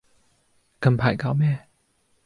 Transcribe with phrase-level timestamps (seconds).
[0.81, 1.67] 近排搞咩